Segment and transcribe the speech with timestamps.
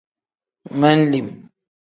[0.79, 1.29] Men-lim.